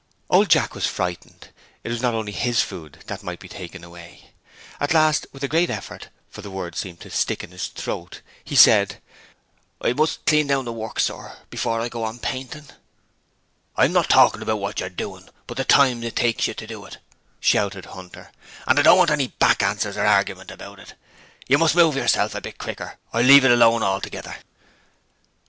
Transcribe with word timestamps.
Old 0.31 0.49
Jack 0.49 0.73
was 0.73 0.87
frightened 0.87 1.49
it 1.83 1.89
was 1.89 2.01
not 2.01 2.15
only 2.15 2.31
HIS 2.31 2.63
food 2.63 3.03
that 3.05 3.21
might 3.21 3.39
be 3.39 3.47
taken 3.47 3.83
away. 3.83 4.31
At 4.79 4.95
last, 4.95 5.27
with 5.31 5.43
a 5.43 5.47
great 5.47 5.69
effort, 5.69 6.07
for 6.27 6.41
the 6.41 6.49
words 6.49 6.79
seemed 6.79 7.01
to 7.01 7.11
stick 7.11 7.43
in 7.43 7.51
his 7.51 7.67
throat, 7.67 8.21
he 8.43 8.55
said: 8.55 8.99
'I 9.79 9.93
must 9.93 10.25
clean 10.25 10.47
the 10.47 10.71
work 10.73 10.95
down, 10.95 11.03
sir, 11.03 11.37
before 11.51 11.79
I 11.79 11.87
go 11.87 12.03
on 12.03 12.17
painting.' 12.17 12.65
'I'm 13.77 13.93
not 13.93 14.09
talking 14.09 14.41
about 14.41 14.57
what 14.57 14.79
you're 14.79 14.89
doing, 14.89 15.29
but 15.45 15.57
the 15.57 15.65
time 15.65 16.03
it 16.03 16.15
takes 16.15 16.47
you 16.47 16.55
to 16.55 16.65
do 16.65 16.83
it!' 16.85 16.97
shouted 17.39 17.85
Hunter. 17.85 18.31
'And 18.65 18.79
I 18.79 18.81
don't 18.81 18.97
want 18.97 19.11
any 19.11 19.27
back 19.27 19.61
answers 19.61 19.97
or 19.97 20.05
argument 20.07 20.49
about 20.49 20.79
it. 20.79 20.95
You 21.47 21.59
must 21.59 21.75
move 21.75 21.95
yourself 21.95 22.33
a 22.33 22.41
bit 22.41 22.57
quicker 22.57 22.97
or 23.13 23.21
leave 23.21 23.45
it 23.45 23.51
alone 23.51 23.83
altogether.' 23.83 24.37